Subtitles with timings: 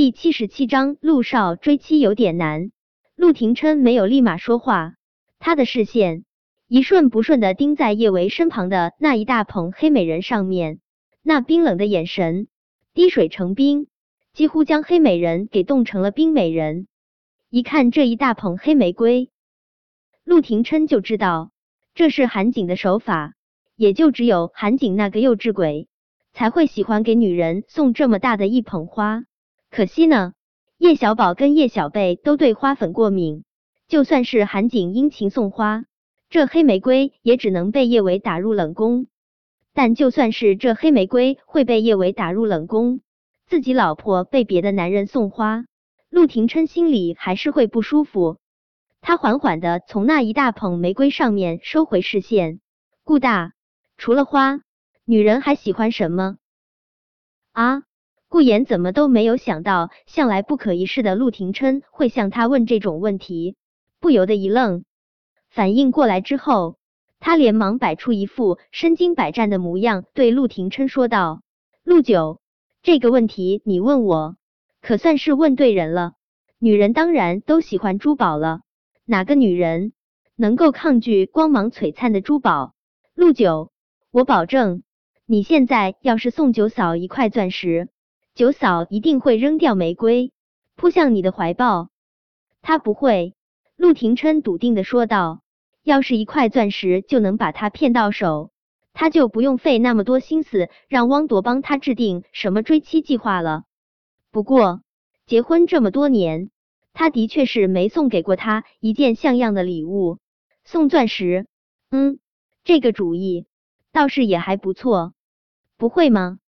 [0.00, 2.70] 第七十七章陆少追妻有点难。
[3.16, 4.94] 陆廷琛没有立马说话，
[5.38, 6.24] 他的视线
[6.68, 10.80] 一瞬不瞬的盯在叶维身旁的那一大捧黑美人上面，
[11.22, 12.48] 那冰冷的眼神，
[12.94, 13.88] 滴水成冰，
[14.32, 16.86] 几乎将黑美人给冻成了冰美人。
[17.50, 19.28] 一看这一大捧黑玫瑰，
[20.24, 21.50] 陆廷琛就知道
[21.94, 23.34] 这是韩景的手法，
[23.76, 25.88] 也就只有韩景那个幼稚鬼
[26.32, 29.24] 才会喜欢给女人送这么大的一捧花。
[29.70, 30.34] 可惜呢。
[30.78, 33.44] 叶小宝跟叶小贝都对花粉过敏，
[33.86, 35.84] 就算是韩景殷勤送花，
[36.30, 39.06] 这黑玫瑰也只能被叶伟打入冷宫。
[39.74, 43.02] 但就算是这黑玫瑰会被叶伟打入冷宫，
[43.46, 45.66] 自己老婆被别的男人送花，
[46.08, 48.38] 陆廷琛心里还是会不舒服。
[49.02, 52.60] 他缓缓的从那一大捧玫瑰上面收回视线，
[53.04, 53.52] 顾大，
[53.98, 54.62] 除了花，
[55.04, 56.38] 女人还喜欢什么？
[57.52, 57.82] 啊？
[58.30, 63.56] 顾言怎么都没有想到，向来不可一世的陆廷琛会向他问这种问题，
[63.98, 64.84] 不由得一愣。
[65.48, 66.76] 反应过来之后，
[67.18, 71.42] 他连忙摆出一副身经百战的模样，对陆廷琛说道
[71.82, 72.40] ：“陆九，
[72.84, 74.36] 这个问题你问我，
[74.80, 76.12] 可算是问对人了。
[76.60, 78.60] 女人当然都喜欢珠宝了，
[79.04, 79.92] 哪个女人
[80.36, 82.74] 能够抗拒光芒璀璨的珠宝？
[83.16, 83.72] 陆九，
[84.12, 84.84] 我保证，
[85.26, 87.88] 你现在要是送九嫂一块钻石。”
[88.40, 90.32] 九嫂一定会扔掉玫瑰，
[90.74, 91.90] 扑向你的怀抱。
[92.62, 93.34] 他不会，
[93.76, 95.42] 陆廷琛笃定的说道。
[95.82, 98.50] 要是一块钻石就能把他骗到手，
[98.94, 103.64] 他就不用费那么多心思让汪铎帮他制定什么追妻计划了。
[104.30, 104.80] 不过，
[105.26, 106.48] 结婚这么多年，
[106.94, 110.16] 他的确是没送给过他一件像样的礼物。
[110.64, 111.46] 送钻石，
[111.90, 112.18] 嗯，
[112.64, 113.44] 这个主意
[113.92, 115.12] 倒是也还不错。
[115.76, 116.38] 不会吗？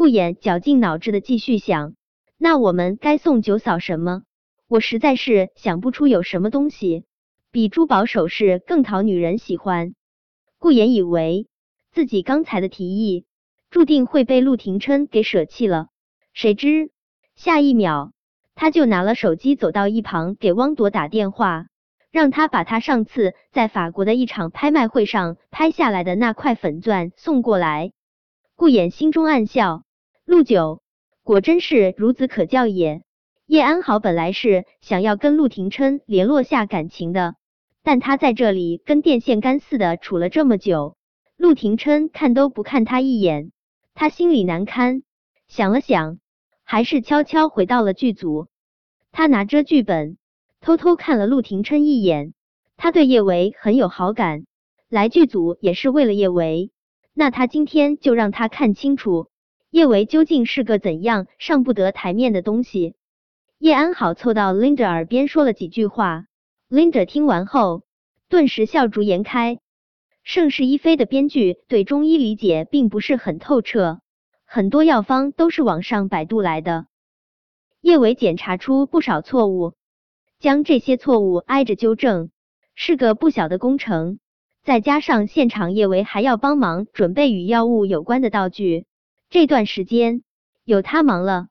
[0.00, 1.92] 顾衍绞尽脑汁的继续想，
[2.38, 4.22] 那我们该送九嫂什么？
[4.66, 7.04] 我实在是想不出有什么东西
[7.50, 9.92] 比珠宝首饰更讨女人喜欢。
[10.58, 11.48] 顾衍以为
[11.92, 13.26] 自己刚才的提议
[13.68, 15.88] 注定会被陆廷琛给舍弃了，
[16.32, 16.90] 谁知
[17.34, 18.12] 下一秒
[18.54, 21.66] 他就拿了手机走到一旁给汪铎打电话，
[22.10, 27.92] 让他把他上次在法国的一场拍卖会上拍下来的那块粉钻送过来。
[28.56, 29.82] 顾衍心中暗笑。
[30.30, 30.80] 陆九
[31.24, 33.02] 果真是孺子可教也。
[33.46, 37.34] 叶安好本来是想要跟陆廷琛联络下感情的，
[37.82, 40.96] 但他在这里跟电线杆似的处了这么久，
[41.36, 43.50] 陆廷琛看都不看他一眼，
[43.92, 45.02] 他心里难堪。
[45.48, 46.20] 想了想，
[46.62, 48.46] 还是悄悄回到了剧组。
[49.10, 50.16] 他拿着剧本，
[50.60, 52.34] 偷偷看了陆廷琛一眼。
[52.76, 54.44] 他对叶维很有好感，
[54.88, 56.70] 来剧组也是为了叶维。
[57.14, 59.26] 那他今天就让他看清楚。
[59.70, 62.94] 叶维究竟是个怎样上不得台面的东西？
[63.58, 66.24] 叶安好凑到 Linda 耳边说了几句话
[66.68, 67.82] ，Linda 听完后
[68.28, 69.60] 顿时笑逐颜开。
[70.24, 74.00] 盛世一飞的编剧对中医理解并不是很透彻，
[74.44, 76.86] 很多药方都是网上百度来的。
[77.80, 79.74] 叶维检查出不少错误，
[80.40, 82.30] 将这些错误挨着纠正，
[82.74, 84.18] 是个不小的工程。
[84.62, 88.84] 再加上现场叶维还要帮忙准备与药物有关的道具。
[89.30, 90.24] 这段时间
[90.64, 91.46] 有他忙了，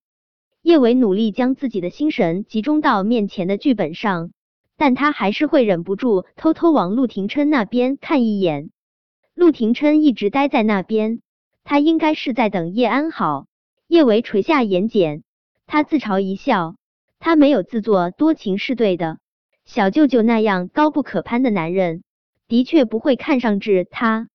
[0.62, 4.32] 叶伟努力将自己的心神集中到面前的剧本上，
[4.76, 8.70] 但他还是会忍不住偷偷往陆廷琛那边看一眼。
[9.34, 11.22] 陆廷琛一直待在那边，
[11.64, 13.46] 他应该是在等叶安好。
[13.88, 15.22] 叶维垂下眼睑，
[15.66, 16.76] 他自嘲一笑，
[17.18, 19.20] 他没有自作多情是对的。
[19.64, 22.04] 小舅舅那样高不可攀的男人，
[22.50, 24.28] 的确不会看上至他。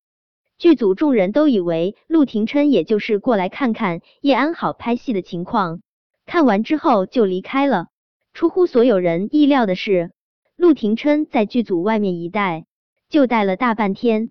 [0.64, 5.82] 剧组众人都以为陆廷琛也就是过来看看叶安好拍戏的情况，
[6.24, 7.88] 看完之后就离开了。
[8.32, 10.12] 出乎所有人意料的是，
[10.56, 12.64] 陆廷琛在剧组外面一待
[13.10, 14.30] 就待了大半天。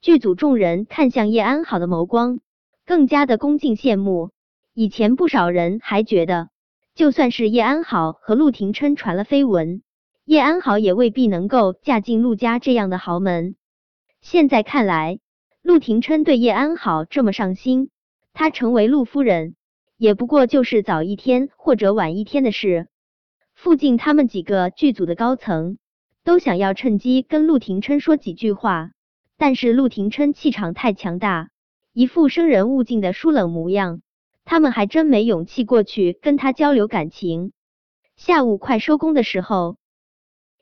[0.00, 2.40] 剧组众人看向叶安好的眸光
[2.84, 4.30] 更加的恭敬羡慕。
[4.74, 6.48] 以前不少人还觉得，
[6.96, 9.82] 就算是叶安好和陆廷琛传了绯闻，
[10.24, 13.54] 叶安好也未必能够嫁进陆家这样的豪门。
[14.20, 15.20] 现在看来。
[15.62, 17.90] 陆廷琛对叶安好这么上心，
[18.32, 19.54] 他成为陆夫人
[19.96, 22.88] 也不过就是早一天或者晚一天的事。
[23.54, 25.76] 附近他们几个剧组的高层
[26.24, 28.92] 都想要趁机跟陆廷琛说几句话，
[29.36, 31.50] 但是陆廷琛气场太强大，
[31.92, 34.00] 一副生人勿近的疏冷模样，
[34.46, 37.52] 他们还真没勇气过去跟他交流感情。
[38.16, 39.76] 下午快收工的时候。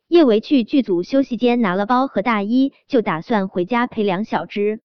[0.09, 4.81] 叶维去剧组休息间拿了包和大衣，就打算回家陪梁小芝。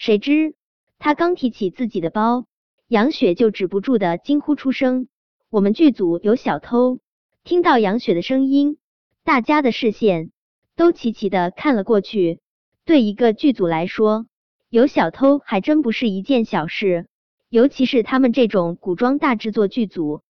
[0.00, 0.54] 谁知
[0.98, 2.46] 他刚提起自己的包，
[2.88, 5.08] 杨雪就止不住的惊呼出声
[5.52, 7.00] ：“我们剧组有小偷。
[7.44, 8.78] 听到杨雪的声音，
[9.24, 10.30] 大家的视线
[10.74, 12.40] 都齐齐的看了过去。
[12.86, 14.24] 对一个剧组来说，
[14.70, 17.06] 有小偷还真不是一件小事，
[17.50, 20.22] 尤其是他们这种古装大制作剧组。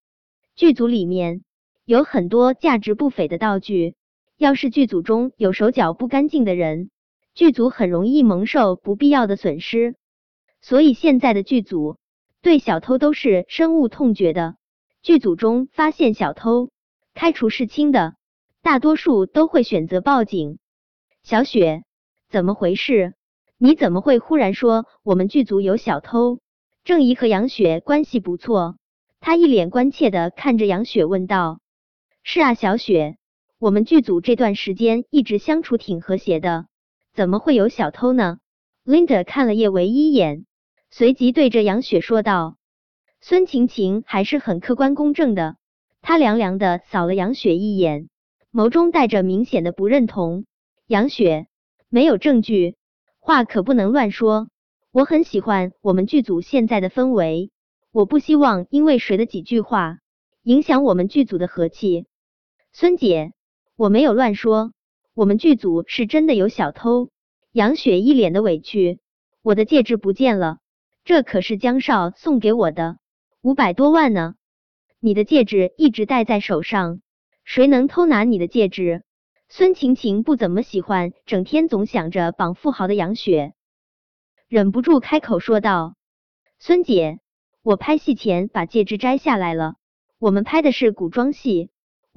[0.56, 1.44] 剧组里面
[1.84, 3.94] 有很多价值不菲的道具，
[4.36, 6.90] 要是剧组中有手脚不干净的人，
[7.40, 9.96] 剧组很容易蒙受不必要的损失。
[10.60, 11.96] 所以现在的剧组
[12.42, 14.56] 对小偷都是深恶痛绝的。
[15.00, 16.68] 剧组中发现小偷，
[17.14, 18.14] 开除事清的，
[18.60, 20.58] 大多数都会选择报警。
[21.22, 21.82] 小雪，
[22.28, 23.14] 怎么回事？
[23.56, 26.40] 你怎么会忽然说我们剧组有小偷？
[26.84, 28.76] 郑怡和杨雪关系不错。
[29.18, 31.60] 他一脸关切的看着杨雪问道
[32.22, 33.16] ：“是啊，小雪，
[33.58, 36.66] 我们剧组这段时间一直相处挺和谐的，
[37.12, 38.38] 怎么会有小偷呢
[38.84, 40.46] ？”Linda 看了叶唯一眼，
[40.90, 42.56] 随即对着杨雪说道
[43.20, 45.56] ：“孙晴晴还是很客观公正的。”
[46.02, 48.08] 他凉凉的扫了杨雪一眼，
[48.52, 50.46] 眸中带着明显的不认同。
[50.86, 51.46] 杨雪，
[51.90, 52.76] 没有证据，
[53.18, 54.48] 话可不能乱说。
[54.92, 57.50] 我很喜欢我们剧组现在的氛围。
[57.92, 59.98] 我不希望因为谁的几句话
[60.42, 62.06] 影响我们剧组的和气。
[62.72, 63.32] 孙姐，
[63.76, 64.72] 我没有乱说，
[65.14, 67.10] 我们剧组是真的有小偷。
[67.52, 69.00] 杨雪一脸的委屈，
[69.42, 70.58] 我的戒指不见了，
[71.04, 72.98] 这可是江少送给我的，
[73.42, 74.34] 五百多万呢。
[75.00, 77.00] 你的戒指一直戴在手上，
[77.44, 79.02] 谁能偷拿你的戒指？
[79.48, 83.54] 孙晴晴不怎么喜欢整天总想着绑富豪的杨雪，
[84.46, 85.96] 忍不住开口说道
[86.60, 87.18] ：“孙姐。”
[87.62, 89.74] 我拍戏前把戒指摘下来了。
[90.18, 91.68] 我们拍的是古装戏，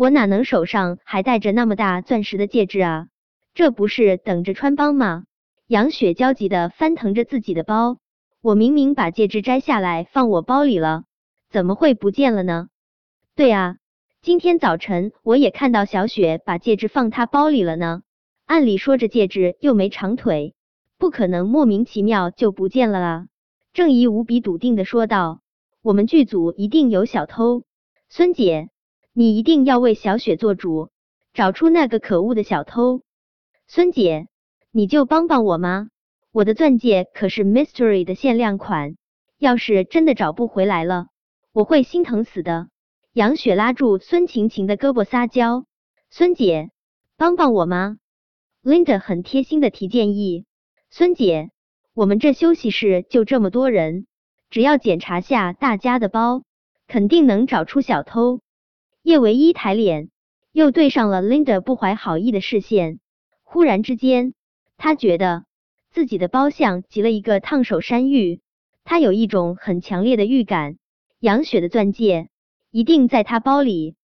[0.03, 3.07] 我哪能手上还戴着那么大钻石的戒指啊？
[3.53, 5.23] 这不是等着穿帮吗？
[5.65, 8.00] 杨雪焦急的翻腾着自己的包，
[8.41, 11.05] 我明明把戒指摘下来放我包里了，
[11.50, 12.67] 怎么会不见了呢？
[13.33, 13.77] 对啊，
[14.21, 18.01] 今天早晨我也看到小雪把戒指放她包里了呢。
[18.45, 20.53] 按理说这戒指又没长腿，
[20.97, 23.27] 不可能莫名其妙就不见了啊。
[23.71, 25.39] 郑怡无比笃定的说道
[25.81, 27.63] ：“我们剧组一定有小偷，
[28.09, 28.67] 孙姐，
[29.15, 30.89] 你一定要为小雪做主，
[31.33, 33.04] 找出那个可恶的小偷。
[33.68, 34.27] 孙姐，
[34.71, 35.89] 你就帮帮我吗？
[36.31, 38.95] 我的钻戒可是 Mystery 的限量款，
[39.38, 41.07] 要是真的找不回来了，
[41.51, 42.69] 我会心疼死的。”
[43.13, 45.65] 杨雪拉住孙晴晴的胳膊撒娇
[46.10, 46.71] ：“孙姐，
[47.15, 47.98] 帮帮我吗
[48.63, 50.45] ？”Linda 很贴心的提建议
[50.89, 51.51] ：“孙姐。”
[51.94, 54.07] 我们这休息室就这么多人，
[54.50, 56.42] 只要检查下大家的包，
[56.88, 58.39] 肯定能找出小偷。
[59.03, 60.09] 叶唯一抬脸，
[60.53, 63.00] 又对上了 Linda 不怀好意的视线。
[63.44, 64.33] 忽然之间，
[64.77, 65.44] 他觉得
[65.91, 68.39] 自己的包像极了一个烫手山芋。
[68.85, 70.77] 他有一种很强烈的预感，
[71.19, 72.29] 杨雪的钻戒
[72.71, 73.95] 一定在他包里。